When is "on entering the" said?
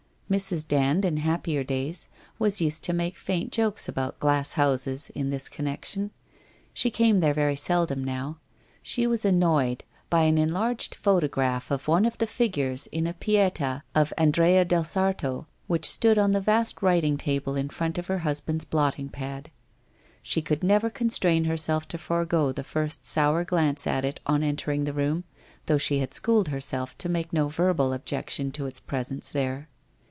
24.25-24.93